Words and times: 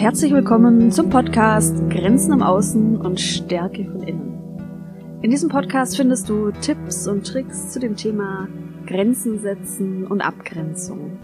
herzlich 0.00 0.32
willkommen 0.32 0.92
zum 0.92 1.10
Podcast 1.10 1.74
Grenzen 1.90 2.32
im 2.34 2.42
Außen 2.42 2.98
und 2.98 3.20
Stärke 3.20 3.84
von 3.84 4.02
innen. 4.04 5.18
In 5.22 5.30
diesem 5.32 5.48
Podcast 5.48 5.96
findest 5.96 6.28
du 6.28 6.52
Tipps 6.52 7.08
und 7.08 7.26
Tricks 7.26 7.70
zu 7.70 7.80
dem 7.80 7.96
Thema 7.96 8.46
Grenzen 8.86 9.40
setzen 9.40 10.06
und 10.06 10.20
Abgrenzung. 10.20 11.18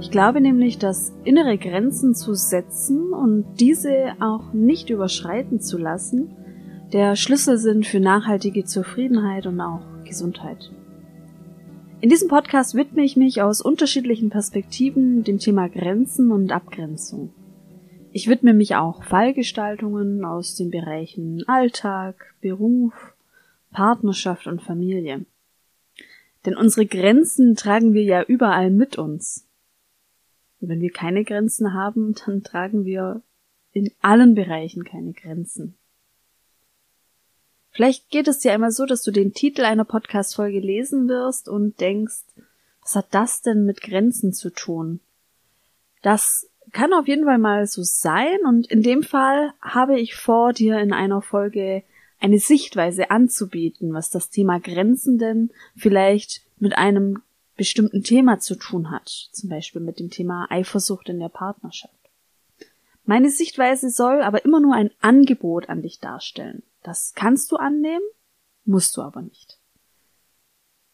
Ich 0.00 0.10
glaube 0.10 0.40
nämlich, 0.40 0.78
dass 0.78 1.14
innere 1.22 1.56
Grenzen 1.56 2.16
zu 2.16 2.34
setzen 2.34 3.12
und 3.12 3.44
diese 3.60 4.14
auch 4.18 4.52
nicht 4.52 4.90
überschreiten 4.90 5.60
zu 5.60 5.78
lassen, 5.78 6.34
der 6.92 7.14
Schlüssel 7.14 7.58
sind 7.58 7.86
für 7.86 8.00
nachhaltige 8.00 8.64
Zufriedenheit 8.64 9.46
und 9.46 9.60
auch 9.60 9.82
Gesundheit. 10.04 10.72
In 12.00 12.10
diesem 12.10 12.26
Podcast 12.26 12.74
widme 12.74 13.04
ich 13.04 13.16
mich 13.16 13.40
aus 13.40 13.60
unterschiedlichen 13.60 14.30
Perspektiven 14.30 15.22
dem 15.22 15.38
Thema 15.38 15.68
Grenzen 15.68 16.32
und 16.32 16.50
Abgrenzung. 16.50 17.30
Ich 18.12 18.26
widme 18.26 18.54
mich 18.54 18.74
auch 18.74 19.04
Fallgestaltungen 19.04 20.24
aus 20.24 20.56
den 20.56 20.70
Bereichen 20.70 21.46
Alltag, 21.46 22.34
Beruf, 22.40 22.92
Partnerschaft 23.70 24.48
und 24.48 24.60
Familie. 24.60 25.24
Denn 26.44 26.56
unsere 26.56 26.86
Grenzen 26.86 27.54
tragen 27.54 27.94
wir 27.94 28.02
ja 28.02 28.22
überall 28.22 28.70
mit 28.70 28.98
uns. 28.98 29.46
Und 30.60 30.70
wenn 30.70 30.80
wir 30.80 30.90
keine 30.90 31.24
Grenzen 31.24 31.72
haben, 31.72 32.14
dann 32.26 32.42
tragen 32.42 32.84
wir 32.84 33.22
in 33.72 33.92
allen 34.00 34.34
Bereichen 34.34 34.82
keine 34.84 35.12
Grenzen. 35.12 35.76
Vielleicht 37.70 38.10
geht 38.10 38.26
es 38.26 38.40
dir 38.40 38.52
einmal 38.52 38.72
so, 38.72 38.86
dass 38.86 39.02
du 39.02 39.12
den 39.12 39.32
Titel 39.32 39.62
einer 39.62 39.84
Podcast-Folge 39.84 40.58
lesen 40.58 41.08
wirst 41.08 41.48
und 41.48 41.78
denkst, 41.80 42.24
was 42.82 42.96
hat 42.96 43.06
das 43.12 43.42
denn 43.42 43.64
mit 43.64 43.80
Grenzen 43.80 44.32
zu 44.32 44.50
tun? 44.50 44.98
Das 46.02 46.49
kann 46.72 46.92
auf 46.92 47.08
jeden 47.08 47.24
Fall 47.24 47.38
mal 47.38 47.66
so 47.66 47.82
sein 47.82 48.38
und 48.46 48.66
in 48.66 48.82
dem 48.82 49.02
Fall 49.02 49.52
habe 49.60 49.98
ich 49.98 50.14
vor, 50.14 50.52
dir 50.52 50.78
in 50.78 50.92
einer 50.92 51.22
Folge 51.22 51.82
eine 52.20 52.38
Sichtweise 52.38 53.10
anzubieten, 53.10 53.92
was 53.94 54.10
das 54.10 54.30
Thema 54.30 54.60
Grenzen 54.60 55.18
denn 55.18 55.50
vielleicht 55.76 56.42
mit 56.58 56.76
einem 56.76 57.22
bestimmten 57.56 58.02
Thema 58.02 58.38
zu 58.40 58.56
tun 58.56 58.90
hat, 58.90 59.08
zum 59.32 59.48
Beispiel 59.48 59.80
mit 59.80 59.98
dem 59.98 60.10
Thema 60.10 60.46
Eifersucht 60.50 61.08
in 61.08 61.18
der 61.18 61.28
Partnerschaft. 61.28 61.94
Meine 63.04 63.30
Sichtweise 63.30 63.90
soll 63.90 64.22
aber 64.22 64.44
immer 64.44 64.60
nur 64.60 64.74
ein 64.74 64.90
Angebot 65.00 65.68
an 65.68 65.82
dich 65.82 65.98
darstellen. 65.98 66.62
Das 66.82 67.12
kannst 67.14 67.50
du 67.52 67.56
annehmen, 67.56 68.04
musst 68.64 68.96
du 68.96 69.02
aber 69.02 69.22
nicht. 69.22 69.58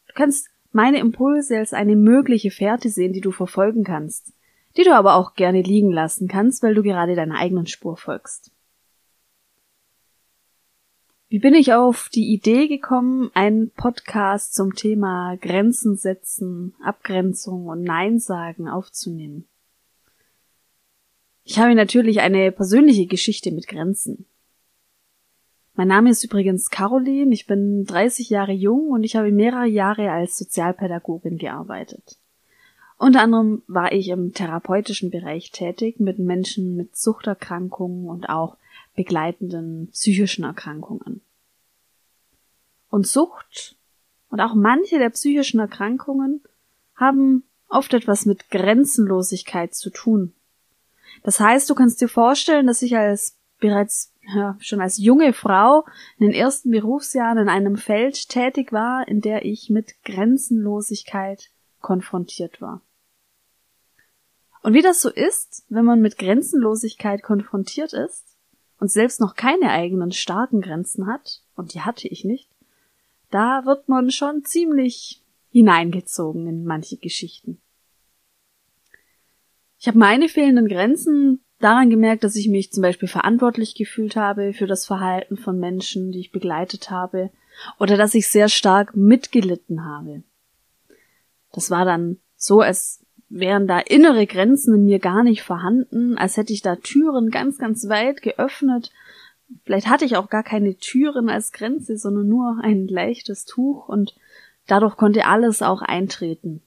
Du 0.08 0.14
kannst 0.14 0.48
meine 0.72 0.98
Impulse 0.98 1.58
als 1.58 1.72
eine 1.72 1.96
mögliche 1.96 2.50
Fährte 2.50 2.88
sehen, 2.88 3.12
die 3.12 3.20
du 3.20 3.32
verfolgen 3.32 3.84
kannst 3.84 4.32
die 4.76 4.84
du 4.84 4.94
aber 4.94 5.14
auch 5.14 5.34
gerne 5.34 5.62
liegen 5.62 5.90
lassen 5.90 6.28
kannst, 6.28 6.62
weil 6.62 6.74
du 6.74 6.82
gerade 6.82 7.14
deiner 7.14 7.38
eigenen 7.38 7.66
Spur 7.66 7.96
folgst. 7.96 8.50
Wie 11.28 11.40
bin 11.40 11.54
ich 11.54 11.72
auf 11.72 12.08
die 12.08 12.32
Idee 12.32 12.68
gekommen, 12.68 13.30
einen 13.34 13.70
Podcast 13.70 14.54
zum 14.54 14.74
Thema 14.74 15.36
Grenzen 15.36 15.96
setzen, 15.96 16.74
Abgrenzung 16.80 17.66
und 17.66 17.82
Nein 17.82 18.20
sagen 18.20 18.68
aufzunehmen? 18.68 19.48
Ich 21.42 21.58
habe 21.58 21.74
natürlich 21.74 22.20
eine 22.20 22.52
persönliche 22.52 23.06
Geschichte 23.06 23.50
mit 23.50 23.66
Grenzen. 23.66 24.26
Mein 25.74 25.88
Name 25.88 26.10
ist 26.10 26.24
übrigens 26.24 26.70
Caroline, 26.70 27.34
ich 27.34 27.46
bin 27.46 27.84
30 27.84 28.30
Jahre 28.30 28.52
jung 28.52 28.90
und 28.90 29.02
ich 29.02 29.16
habe 29.16 29.30
mehrere 29.30 29.66
Jahre 29.66 30.10
als 30.10 30.38
Sozialpädagogin 30.38 31.38
gearbeitet. 31.38 32.18
Unter 32.98 33.20
anderem 33.20 33.62
war 33.66 33.92
ich 33.92 34.08
im 34.08 34.32
therapeutischen 34.32 35.10
Bereich 35.10 35.50
tätig 35.50 36.00
mit 36.00 36.18
Menschen 36.18 36.76
mit 36.76 36.96
Suchterkrankungen 36.96 38.08
und 38.08 38.28
auch 38.28 38.56
begleitenden 38.94 39.88
psychischen 39.92 40.44
Erkrankungen. 40.44 41.20
Und 42.88 43.06
Sucht 43.06 43.76
und 44.30 44.40
auch 44.40 44.54
manche 44.54 44.98
der 44.98 45.10
psychischen 45.10 45.60
Erkrankungen 45.60 46.42
haben 46.94 47.44
oft 47.68 47.92
etwas 47.92 48.24
mit 48.24 48.48
Grenzenlosigkeit 48.50 49.74
zu 49.74 49.90
tun. 49.90 50.32
Das 51.22 51.38
heißt, 51.40 51.68
du 51.68 51.74
kannst 51.74 52.00
dir 52.00 52.08
vorstellen, 52.08 52.66
dass 52.66 52.80
ich 52.80 52.96
als 52.96 53.36
bereits 53.58 54.12
ja, 54.34 54.56
schon 54.60 54.80
als 54.80 54.98
junge 54.98 55.32
Frau 55.32 55.84
in 56.18 56.26
den 56.26 56.34
ersten 56.34 56.70
Berufsjahren 56.70 57.38
in 57.38 57.48
einem 57.48 57.76
Feld 57.76 58.28
tätig 58.28 58.72
war, 58.72 59.06
in 59.06 59.20
der 59.20 59.44
ich 59.44 59.70
mit 59.70 60.02
Grenzenlosigkeit 60.04 61.50
konfrontiert 61.86 62.60
war. 62.60 62.82
Und 64.64 64.74
wie 64.74 64.82
das 64.82 65.00
so 65.00 65.08
ist, 65.08 65.64
wenn 65.68 65.84
man 65.84 66.00
mit 66.00 66.18
Grenzenlosigkeit 66.18 67.22
konfrontiert 67.22 67.92
ist 67.92 68.24
und 68.80 68.90
selbst 68.90 69.20
noch 69.20 69.36
keine 69.36 69.70
eigenen 69.70 70.10
starken 70.10 70.60
Grenzen 70.60 71.06
hat, 71.06 71.42
und 71.54 71.74
die 71.74 71.82
hatte 71.82 72.08
ich 72.08 72.24
nicht, 72.24 72.50
da 73.30 73.66
wird 73.66 73.88
man 73.88 74.10
schon 74.10 74.44
ziemlich 74.44 75.22
hineingezogen 75.52 76.48
in 76.48 76.64
manche 76.64 76.96
Geschichten. 76.96 77.60
Ich 79.78 79.86
habe 79.86 79.98
meine 79.98 80.28
fehlenden 80.28 80.66
Grenzen 80.66 81.44
daran 81.60 81.88
gemerkt, 81.88 82.24
dass 82.24 82.34
ich 82.34 82.48
mich 82.48 82.72
zum 82.72 82.82
Beispiel 82.82 83.08
verantwortlich 83.08 83.76
gefühlt 83.76 84.16
habe 84.16 84.54
für 84.54 84.66
das 84.66 84.86
Verhalten 84.86 85.36
von 85.36 85.60
Menschen, 85.60 86.10
die 86.10 86.18
ich 86.18 86.32
begleitet 86.32 86.90
habe, 86.90 87.30
oder 87.78 87.96
dass 87.96 88.16
ich 88.16 88.26
sehr 88.26 88.48
stark 88.48 88.96
mitgelitten 88.96 89.84
habe. 89.84 90.24
Das 91.56 91.70
war 91.70 91.86
dann 91.86 92.18
so, 92.36 92.60
als 92.60 93.02
wären 93.30 93.66
da 93.66 93.78
innere 93.78 94.26
Grenzen 94.26 94.74
in 94.74 94.84
mir 94.84 94.98
gar 94.98 95.24
nicht 95.24 95.42
vorhanden, 95.42 96.16
als 96.18 96.36
hätte 96.36 96.52
ich 96.52 96.60
da 96.60 96.76
Türen 96.76 97.30
ganz, 97.30 97.58
ganz 97.58 97.88
weit 97.88 98.20
geöffnet. 98.20 98.92
Vielleicht 99.64 99.88
hatte 99.88 100.04
ich 100.04 100.16
auch 100.16 100.28
gar 100.28 100.42
keine 100.42 100.76
Türen 100.76 101.30
als 101.30 101.52
Grenze, 101.52 101.96
sondern 101.96 102.28
nur 102.28 102.58
ein 102.62 102.86
leichtes 102.86 103.46
Tuch 103.46 103.88
und 103.88 104.14
dadurch 104.66 104.98
konnte 104.98 105.24
alles 105.24 105.62
auch 105.62 105.80
eintreten. 105.80 106.62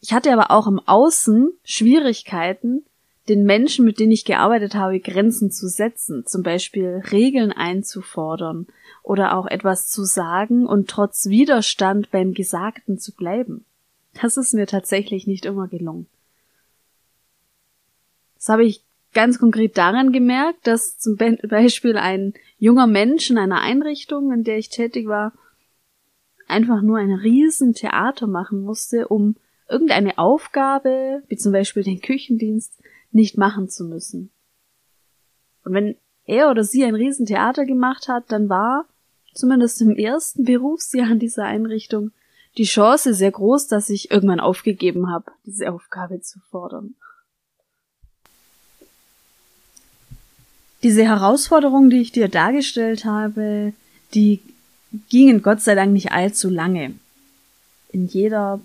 Ich 0.00 0.12
hatte 0.12 0.32
aber 0.32 0.52
auch 0.52 0.68
im 0.68 0.78
Außen 0.78 1.50
Schwierigkeiten, 1.64 2.86
den 3.28 3.44
Menschen, 3.44 3.84
mit 3.84 3.98
denen 3.98 4.12
ich 4.12 4.24
gearbeitet 4.24 4.74
habe, 4.74 5.00
Grenzen 5.00 5.50
zu 5.50 5.68
setzen, 5.68 6.26
zum 6.26 6.42
Beispiel 6.42 7.02
Regeln 7.10 7.52
einzufordern 7.52 8.66
oder 9.02 9.36
auch 9.36 9.46
etwas 9.46 9.88
zu 9.88 10.04
sagen 10.04 10.66
und 10.66 10.88
trotz 10.88 11.26
Widerstand 11.26 12.10
beim 12.10 12.34
Gesagten 12.34 12.98
zu 12.98 13.14
bleiben. 13.14 13.64
Das 14.20 14.36
ist 14.36 14.54
mir 14.54 14.66
tatsächlich 14.66 15.26
nicht 15.26 15.44
immer 15.44 15.68
gelungen. 15.68 16.06
Das 18.36 18.48
habe 18.50 18.64
ich 18.64 18.82
ganz 19.14 19.38
konkret 19.38 19.78
daran 19.78 20.12
gemerkt, 20.12 20.66
dass 20.66 20.98
zum 20.98 21.16
Beispiel 21.16 21.96
ein 21.96 22.34
junger 22.58 22.86
Mensch 22.86 23.30
in 23.30 23.38
einer 23.38 23.60
Einrichtung, 23.60 24.32
in 24.32 24.44
der 24.44 24.58
ich 24.58 24.68
tätig 24.68 25.06
war, 25.06 25.32
einfach 26.46 26.82
nur 26.82 26.98
ein 26.98 27.12
riesen 27.12 27.72
Theater 27.72 28.26
machen 28.26 28.62
musste, 28.62 29.08
um 29.08 29.36
irgendeine 29.68 30.18
Aufgabe, 30.18 31.22
wie 31.28 31.36
zum 31.36 31.52
Beispiel 31.52 31.82
den 31.82 32.00
Küchendienst, 32.00 32.78
nicht 33.14 33.38
machen 33.38 33.68
zu 33.68 33.84
müssen. 33.84 34.30
Und 35.64 35.72
wenn 35.72 35.96
er 36.26 36.50
oder 36.50 36.64
sie 36.64 36.84
ein 36.84 36.94
Riesentheater 36.94 37.64
gemacht 37.64 38.08
hat, 38.08 38.24
dann 38.28 38.48
war, 38.48 38.86
zumindest 39.34 39.80
im 39.80 39.96
ersten 39.96 40.44
Berufsjahr 40.44 41.10
in 41.10 41.18
dieser 41.18 41.44
Einrichtung, 41.44 42.12
die 42.56 42.64
Chance 42.64 43.14
sehr 43.14 43.32
groß, 43.32 43.66
dass 43.66 43.90
ich 43.90 44.10
irgendwann 44.10 44.40
aufgegeben 44.40 45.10
habe, 45.10 45.32
diese 45.44 45.72
Aufgabe 45.72 46.20
zu 46.20 46.38
fordern. 46.50 46.94
Diese 50.82 51.04
Herausforderung, 51.04 51.88
die 51.88 52.00
ich 52.00 52.12
dir 52.12 52.28
dargestellt 52.28 53.04
habe, 53.04 53.72
die 54.12 54.40
gingen 55.08 55.42
Gott 55.42 55.62
sei 55.62 55.74
Dank 55.74 55.92
nicht 55.92 56.12
allzu 56.12 56.50
lange. 56.50 56.94
In 57.90 58.06
jeder 58.06 58.60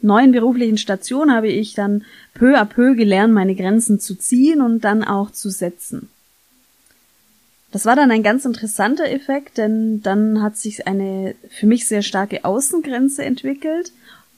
neuen 0.00 0.32
beruflichen 0.32 0.78
Station 0.78 1.32
habe 1.32 1.48
ich 1.48 1.74
dann 1.74 2.04
peu 2.34 2.56
à 2.58 2.64
peu 2.64 2.94
gelernt, 2.94 3.34
meine 3.34 3.54
Grenzen 3.54 4.00
zu 4.00 4.14
ziehen 4.14 4.60
und 4.60 4.82
dann 4.82 5.04
auch 5.04 5.30
zu 5.30 5.50
setzen. 5.50 6.08
Das 7.70 7.84
war 7.84 7.96
dann 7.96 8.10
ein 8.10 8.22
ganz 8.22 8.44
interessanter 8.44 9.10
Effekt, 9.10 9.58
denn 9.58 10.02
dann 10.02 10.42
hat 10.42 10.56
sich 10.56 10.86
eine 10.86 11.34
für 11.50 11.66
mich 11.66 11.86
sehr 11.86 12.02
starke 12.02 12.44
Außengrenze 12.44 13.24
entwickelt. 13.24 13.92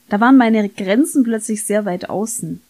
Da 0.08 0.18
waren 0.18 0.36
meine 0.36 0.68
Grenzen 0.68 1.22
plötzlich 1.22 1.64
sehr 1.64 1.84
weit 1.84 2.10
außen. 2.10 2.60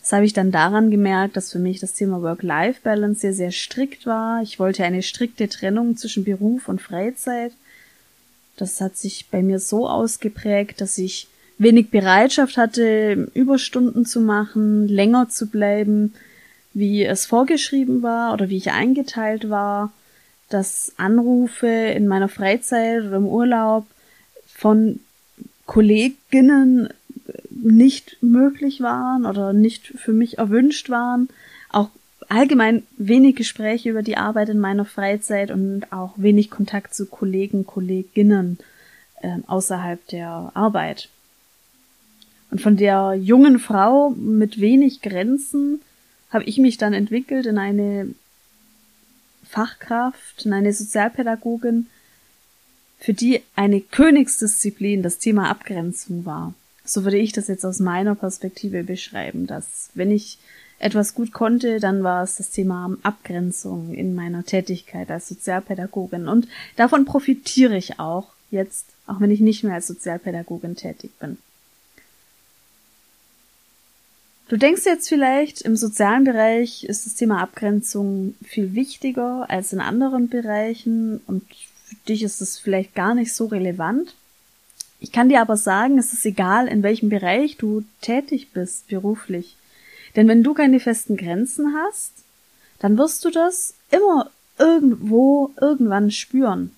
Das 0.00 0.12
habe 0.12 0.24
ich 0.24 0.32
dann 0.32 0.50
daran 0.50 0.90
gemerkt, 0.90 1.36
dass 1.36 1.52
für 1.52 1.58
mich 1.58 1.78
das 1.78 1.92
Thema 1.92 2.22
Work-Life-Balance 2.22 3.20
sehr, 3.20 3.34
sehr 3.34 3.52
strikt 3.52 4.06
war. 4.06 4.42
Ich 4.42 4.58
wollte 4.58 4.82
eine 4.82 5.02
strikte 5.02 5.48
Trennung 5.48 5.96
zwischen 5.96 6.24
Beruf 6.24 6.68
und 6.68 6.80
Freizeit. 6.80 7.52
Das 8.56 8.80
hat 8.80 8.96
sich 8.96 9.28
bei 9.30 9.42
mir 9.42 9.60
so 9.60 9.88
ausgeprägt, 9.88 10.80
dass 10.80 10.98
ich 10.98 11.28
wenig 11.60 11.90
Bereitschaft 11.90 12.56
hatte, 12.56 13.30
Überstunden 13.34 14.04
zu 14.04 14.20
machen, 14.20 14.88
länger 14.88 15.28
zu 15.28 15.48
bleiben, 15.48 16.14
wie 16.72 17.04
es 17.04 17.26
vorgeschrieben 17.26 18.02
war 18.02 18.32
oder 18.32 18.48
wie 18.48 18.56
ich 18.56 18.72
eingeteilt 18.72 19.50
war 19.50 19.92
dass 20.50 20.92
Anrufe 20.96 21.68
in 21.68 22.06
meiner 22.06 22.28
Freizeit 22.28 23.04
oder 23.04 23.16
im 23.16 23.26
Urlaub 23.26 23.86
von 24.46 25.00
Kolleginnen 25.64 26.88
nicht 27.50 28.18
möglich 28.20 28.80
waren 28.80 29.24
oder 29.24 29.52
nicht 29.52 29.86
für 29.86 30.12
mich 30.12 30.38
erwünscht 30.38 30.90
waren. 30.90 31.28
auch 31.70 31.88
allgemein 32.28 32.84
wenig 32.96 33.36
Gespräche 33.36 33.90
über 33.90 34.02
die 34.02 34.16
Arbeit 34.16 34.48
in 34.50 34.58
meiner 34.58 34.84
Freizeit 34.84 35.50
und 35.50 35.92
auch 35.92 36.12
wenig 36.16 36.50
Kontakt 36.50 36.94
zu 36.94 37.06
Kollegen, 37.06 37.66
Kolleginnen 37.66 38.58
äh, 39.22 39.38
außerhalb 39.46 40.04
der 40.08 40.50
Arbeit. 40.54 41.08
Und 42.50 42.60
von 42.60 42.76
der 42.76 43.14
jungen 43.14 43.58
Frau 43.58 44.10
mit 44.10 44.60
wenig 44.60 45.02
Grenzen 45.02 45.80
habe 46.30 46.44
ich 46.44 46.58
mich 46.58 46.78
dann 46.78 46.92
entwickelt 46.92 47.46
in 47.46 47.58
eine 47.58 48.08
Fachkraft, 49.44 50.46
in 50.46 50.52
eine 50.52 50.72
Sozialpädagogin, 50.72 51.86
für 52.98 53.14
die 53.14 53.42
eine 53.56 53.80
Königsdisziplin 53.80 55.02
das 55.02 55.18
Thema 55.18 55.48
Abgrenzung 55.48 56.24
war. 56.24 56.54
So 56.84 57.04
würde 57.04 57.18
ich 57.18 57.32
das 57.32 57.48
jetzt 57.48 57.64
aus 57.64 57.78
meiner 57.78 58.14
Perspektive 58.14 58.84
beschreiben, 58.84 59.46
dass 59.46 59.90
wenn 59.94 60.10
ich 60.10 60.38
etwas 60.78 61.14
gut 61.14 61.32
konnte, 61.32 61.78
dann 61.78 62.02
war 62.02 62.22
es 62.22 62.36
das 62.36 62.50
Thema 62.50 62.96
Abgrenzung 63.02 63.94
in 63.94 64.14
meiner 64.14 64.44
Tätigkeit 64.44 65.10
als 65.10 65.28
Sozialpädagogin. 65.28 66.26
Und 66.26 66.48
davon 66.76 67.04
profitiere 67.04 67.76
ich 67.76 68.00
auch 68.00 68.28
jetzt, 68.50 68.86
auch 69.06 69.20
wenn 69.20 69.30
ich 69.30 69.40
nicht 69.40 69.62
mehr 69.62 69.74
als 69.74 69.86
Sozialpädagogin 69.86 70.76
tätig 70.76 71.10
bin. 71.20 71.38
Du 74.50 74.56
denkst 74.56 74.84
jetzt 74.84 75.08
vielleicht, 75.08 75.60
im 75.60 75.76
sozialen 75.76 76.24
Bereich 76.24 76.82
ist 76.82 77.06
das 77.06 77.14
Thema 77.14 77.40
Abgrenzung 77.40 78.34
viel 78.44 78.74
wichtiger 78.74 79.48
als 79.48 79.72
in 79.72 79.78
anderen 79.78 80.28
Bereichen 80.28 81.20
und 81.28 81.44
für 81.84 81.94
dich 82.08 82.24
ist 82.24 82.40
es 82.40 82.58
vielleicht 82.58 82.96
gar 82.96 83.14
nicht 83.14 83.32
so 83.32 83.46
relevant. 83.46 84.16
Ich 84.98 85.12
kann 85.12 85.28
dir 85.28 85.40
aber 85.40 85.56
sagen, 85.56 86.00
es 86.00 86.12
ist 86.12 86.26
egal, 86.26 86.66
in 86.66 86.82
welchem 86.82 87.10
Bereich 87.10 87.58
du 87.58 87.84
tätig 88.00 88.48
bist 88.52 88.88
beruflich. 88.88 89.54
Denn 90.16 90.26
wenn 90.26 90.42
du 90.42 90.52
keine 90.52 90.80
festen 90.80 91.16
Grenzen 91.16 91.76
hast, 91.84 92.12
dann 92.80 92.98
wirst 92.98 93.24
du 93.24 93.30
das 93.30 93.74
immer 93.92 94.32
irgendwo 94.58 95.52
irgendwann 95.60 96.10
spüren. 96.10 96.74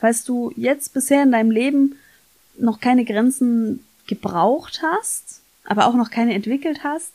Falls 0.00 0.24
du 0.24 0.52
jetzt 0.56 0.92
bisher 0.92 1.22
in 1.22 1.30
deinem 1.30 1.52
Leben 1.52 1.94
noch 2.58 2.80
keine 2.80 3.04
Grenzen 3.04 3.84
gebraucht 4.08 4.82
hast, 4.82 5.39
aber 5.70 5.86
auch 5.86 5.94
noch 5.94 6.10
keine 6.10 6.34
entwickelt 6.34 6.82
hast, 6.82 7.12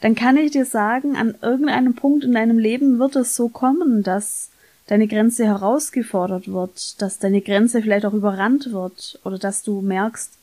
dann 0.00 0.14
kann 0.14 0.38
ich 0.38 0.50
dir 0.50 0.64
sagen, 0.64 1.14
an 1.14 1.34
irgendeinem 1.42 1.94
Punkt 1.94 2.24
in 2.24 2.32
deinem 2.32 2.58
Leben 2.58 2.98
wird 2.98 3.16
es 3.16 3.36
so 3.36 3.50
kommen, 3.50 4.02
dass 4.02 4.48
deine 4.86 5.06
Grenze 5.06 5.44
herausgefordert 5.44 6.48
wird, 6.48 7.02
dass 7.02 7.18
deine 7.18 7.42
Grenze 7.42 7.82
vielleicht 7.82 8.06
auch 8.06 8.14
überrannt 8.14 8.72
wird 8.72 9.20
oder 9.24 9.38
dass 9.38 9.62
du 9.62 9.82
merkst, 9.82 10.38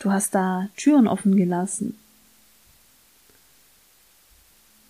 du 0.00 0.10
hast 0.10 0.34
da 0.34 0.68
Türen 0.76 1.06
offen 1.06 1.36
gelassen. 1.36 1.96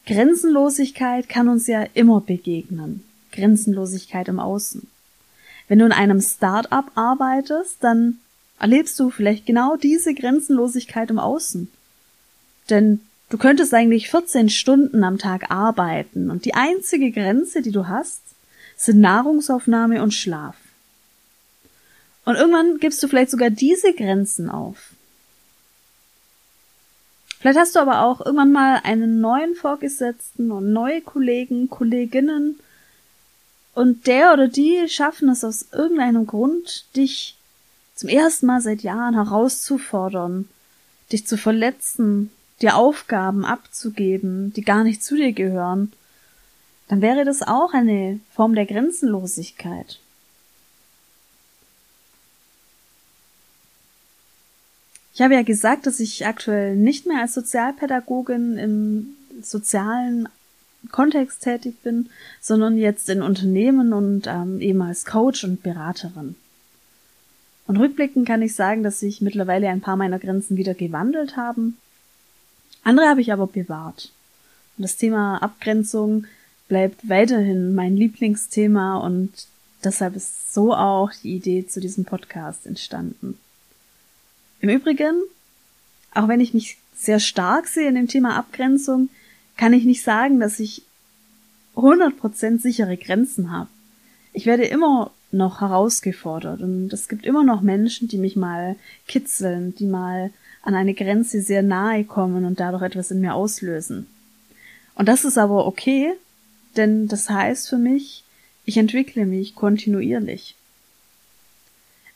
Grenzenlosigkeit 0.06 1.28
kann 1.28 1.48
uns 1.48 1.66
ja 1.66 1.84
immer 1.92 2.22
begegnen. 2.22 3.04
Grenzenlosigkeit 3.32 4.28
im 4.28 4.40
Außen. 4.40 4.88
Wenn 5.68 5.78
du 5.78 5.84
in 5.84 5.92
einem 5.92 6.22
Start-up 6.22 6.90
arbeitest, 6.94 7.84
dann 7.84 8.18
erlebst 8.60 8.98
du 9.00 9.10
vielleicht 9.10 9.46
genau 9.46 9.76
diese 9.76 10.14
Grenzenlosigkeit 10.14 11.10
im 11.10 11.18
Außen. 11.18 11.68
Denn 12.68 13.00
du 13.30 13.38
könntest 13.38 13.74
eigentlich 13.74 14.10
14 14.10 14.48
Stunden 14.48 15.02
am 15.02 15.18
Tag 15.18 15.50
arbeiten 15.50 16.30
und 16.30 16.44
die 16.44 16.54
einzige 16.54 17.10
Grenze, 17.10 17.62
die 17.62 17.72
du 17.72 17.88
hast, 17.88 18.20
sind 18.76 19.00
Nahrungsaufnahme 19.00 20.02
und 20.02 20.14
Schlaf. 20.14 20.56
Und 22.24 22.36
irgendwann 22.36 22.78
gibst 22.78 23.02
du 23.02 23.08
vielleicht 23.08 23.30
sogar 23.30 23.50
diese 23.50 23.92
Grenzen 23.94 24.50
auf. 24.50 24.90
Vielleicht 27.40 27.58
hast 27.58 27.74
du 27.74 27.80
aber 27.80 28.02
auch 28.02 28.20
irgendwann 28.20 28.52
mal 28.52 28.80
einen 28.84 29.22
neuen 29.22 29.54
Vorgesetzten 29.54 30.52
und 30.52 30.74
neue 30.74 31.00
Kollegen, 31.00 31.70
Kolleginnen 31.70 32.60
und 33.74 34.06
der 34.06 34.34
oder 34.34 34.48
die 34.48 34.86
schaffen 34.88 35.30
es 35.30 35.42
aus 35.42 35.66
irgendeinem 35.72 36.26
Grund, 36.26 36.84
dich 36.96 37.36
zum 38.00 38.08
ersten 38.08 38.46
Mal 38.46 38.62
seit 38.62 38.80
Jahren 38.80 39.12
herauszufordern, 39.12 40.48
dich 41.12 41.26
zu 41.26 41.36
verletzen, 41.36 42.30
dir 42.62 42.76
Aufgaben 42.76 43.44
abzugeben, 43.44 44.54
die 44.54 44.62
gar 44.62 44.84
nicht 44.84 45.04
zu 45.04 45.16
dir 45.16 45.34
gehören, 45.34 45.92
dann 46.88 47.02
wäre 47.02 47.26
das 47.26 47.42
auch 47.42 47.74
eine 47.74 48.18
Form 48.34 48.54
der 48.54 48.64
Grenzenlosigkeit. 48.64 49.98
Ich 55.12 55.20
habe 55.20 55.34
ja 55.34 55.42
gesagt, 55.42 55.86
dass 55.86 56.00
ich 56.00 56.26
aktuell 56.26 56.76
nicht 56.76 57.04
mehr 57.04 57.20
als 57.20 57.34
Sozialpädagogin 57.34 58.56
im 58.56 59.08
sozialen 59.42 60.26
Kontext 60.90 61.42
tätig 61.42 61.82
bin, 61.82 62.08
sondern 62.40 62.78
jetzt 62.78 63.10
in 63.10 63.20
Unternehmen 63.20 63.92
und 63.92 64.26
ähm, 64.26 64.62
eben 64.62 64.80
als 64.80 65.04
Coach 65.04 65.44
und 65.44 65.62
Beraterin. 65.62 66.36
Und 67.70 67.76
rückblickend 67.76 68.26
kann 68.26 68.42
ich 68.42 68.56
sagen, 68.56 68.82
dass 68.82 68.98
sich 68.98 69.20
mittlerweile 69.20 69.68
ein 69.68 69.80
paar 69.80 69.94
meiner 69.94 70.18
Grenzen 70.18 70.56
wieder 70.56 70.74
gewandelt 70.74 71.36
haben. 71.36 71.76
Andere 72.82 73.06
habe 73.06 73.20
ich 73.20 73.32
aber 73.32 73.46
bewahrt. 73.46 74.10
Und 74.76 74.82
das 74.82 74.96
Thema 74.96 75.40
Abgrenzung 75.40 76.26
bleibt 76.66 77.08
weiterhin 77.08 77.76
mein 77.76 77.96
Lieblingsthema 77.96 78.96
und 78.96 79.30
deshalb 79.84 80.16
ist 80.16 80.52
so 80.52 80.74
auch 80.74 81.12
die 81.22 81.36
Idee 81.36 81.64
zu 81.64 81.78
diesem 81.78 82.04
Podcast 82.04 82.66
entstanden. 82.66 83.38
Im 84.60 84.68
Übrigen, 84.68 85.22
auch 86.12 86.26
wenn 86.26 86.40
ich 86.40 86.52
mich 86.52 86.76
sehr 86.96 87.20
stark 87.20 87.68
sehe 87.68 87.88
in 87.88 87.94
dem 87.94 88.08
Thema 88.08 88.36
Abgrenzung, 88.36 89.10
kann 89.56 89.74
ich 89.74 89.84
nicht 89.84 90.02
sagen, 90.02 90.40
dass 90.40 90.58
ich 90.58 90.82
100% 91.76 92.58
sichere 92.60 92.96
Grenzen 92.96 93.52
habe. 93.52 93.70
Ich 94.32 94.46
werde 94.46 94.64
immer 94.64 95.12
noch 95.32 95.60
herausgefordert 95.60 96.60
und 96.60 96.92
es 96.92 97.08
gibt 97.08 97.24
immer 97.24 97.44
noch 97.44 97.60
Menschen, 97.60 98.08
die 98.08 98.18
mich 98.18 98.36
mal 98.36 98.76
kitzeln, 99.06 99.74
die 99.76 99.86
mal 99.86 100.30
an 100.62 100.74
eine 100.74 100.94
Grenze 100.94 101.40
sehr 101.40 101.62
nahe 101.62 102.04
kommen 102.04 102.44
und 102.44 102.60
dadurch 102.60 102.82
etwas 102.82 103.10
in 103.10 103.20
mir 103.20 103.34
auslösen. 103.34 104.06
Und 104.94 105.08
das 105.08 105.24
ist 105.24 105.38
aber 105.38 105.66
okay, 105.66 106.12
denn 106.76 107.08
das 107.08 107.30
heißt 107.30 107.68
für 107.68 107.78
mich, 107.78 108.24
ich 108.64 108.76
entwickle 108.76 109.24
mich 109.24 109.54
kontinuierlich. 109.54 110.56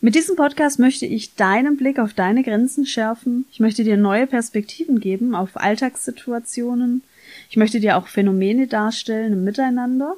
Mit 0.01 0.15
diesem 0.15 0.37
Podcast 0.37 0.79
möchte 0.79 1.07
ich 1.07 1.35
deinen 1.35 1.79
Blick 1.79 1.99
auf 1.99 2.13
deine 2.13 2.43
Grenzen 2.43 2.85
schärfen. 2.85 3.47
Ich 3.51 3.59
möchte 3.59 3.85
dir 3.85 3.97
neue 3.97 4.27
Perspektiven 4.27 5.01
geben 5.01 5.35
auf 5.35 5.57
Alltagssituationen. 5.57 7.03
Ich 7.49 7.57
möchte 7.57 7.81
dir 7.81 7.97
auch 7.97 8.07
Phänomene 8.07 8.67
darstellen 8.67 9.33
im 9.33 9.45
Miteinander 9.45 10.17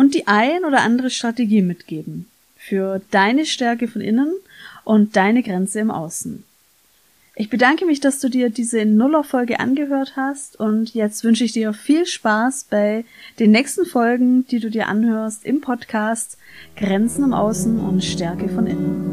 und 0.00 0.14
die 0.14 0.26
ein 0.26 0.64
oder 0.64 0.80
andere 0.80 1.10
Strategie 1.10 1.60
mitgeben 1.60 2.26
für 2.56 3.02
deine 3.10 3.44
Stärke 3.44 3.86
von 3.86 4.00
innen 4.00 4.32
und 4.82 5.14
deine 5.14 5.42
Grenze 5.42 5.78
im 5.78 5.90
Außen. 5.90 6.42
Ich 7.36 7.50
bedanke 7.50 7.84
mich, 7.84 8.00
dass 8.00 8.18
du 8.18 8.30
dir 8.30 8.48
diese 8.48 8.86
Nuller-Folge 8.86 9.60
angehört 9.60 10.14
hast 10.16 10.58
und 10.58 10.94
jetzt 10.94 11.22
wünsche 11.22 11.44
ich 11.44 11.52
dir 11.52 11.74
viel 11.74 12.06
Spaß 12.06 12.68
bei 12.70 13.04
den 13.38 13.50
nächsten 13.50 13.84
Folgen, 13.84 14.46
die 14.46 14.60
du 14.60 14.70
dir 14.70 14.88
anhörst 14.88 15.44
im 15.44 15.60
Podcast 15.60 16.38
Grenzen 16.76 17.24
im 17.24 17.34
Außen 17.34 17.78
und 17.78 18.02
Stärke 18.02 18.48
von 18.48 18.66
innen. 18.66 19.09